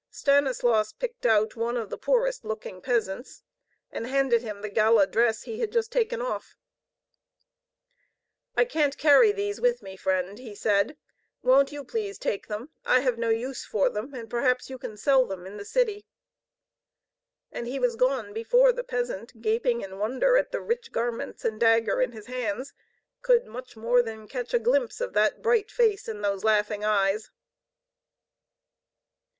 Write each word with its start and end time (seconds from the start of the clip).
Stanislaus 0.09 0.93
picked 0.93 1.27
out 1.27 1.55
one 1.55 1.77
of 1.77 1.91
the 1.91 1.97
poorest 1.99 2.43
looking 2.43 2.81
peasants 2.81 3.43
and 3.91 4.07
handed 4.07 4.41
him 4.41 4.61
the 4.63 4.69
gala 4.69 5.05
dress 5.05 5.43
he 5.43 5.59
had 5.59 5.71
just 5.71 5.91
taken 5.91 6.19
off. 6.19 6.57
"I 8.57 8.65
can't 8.65 8.97
carry 8.97 9.31
these 9.31 9.61
with 9.61 9.83
me, 9.83 9.95
friend," 9.95 10.39
he 10.39 10.55
said. 10.55 10.97
"Won't 11.43 11.71
you 11.71 11.83
please 11.83 12.17
take 12.17 12.47
them? 12.47 12.71
I 12.83 13.01
have 13.01 13.19
no 13.19 13.29
use 13.29 13.63
for 13.63 13.91
them, 13.91 14.15
and 14.15 14.27
perhaps 14.27 14.71
you 14.71 14.79
can 14.79 14.97
sell 14.97 15.27
them 15.27 15.45
in 15.45 15.57
the 15.57 15.63
city." 15.65 16.07
And 17.51 17.67
he 17.67 17.77
was 17.77 17.95
gone 17.95 18.33
before 18.33 18.71
the 18.71 18.83
peasant, 18.83 19.39
gaping 19.39 19.81
in 19.81 19.99
wonder 19.99 20.35
at 20.35 20.51
the 20.51 20.61
rich 20.61 20.91
garments 20.91 21.45
and 21.45 21.59
dagger 21.59 22.01
in 22.01 22.11
his 22.13 22.25
hands, 22.25 22.73
could 23.21 23.45
much 23.45 23.77
more 23.77 24.01
than 24.01 24.27
catch 24.27 24.51
a 24.51 24.57
glimpse 24.57 24.99
of 24.99 25.13
that 25.13 25.43
bright 25.43 25.69
face 25.69 26.07
and 26.07 26.23
those 26.25 26.43
laughing 26.43 26.83
eyes. 26.83 27.29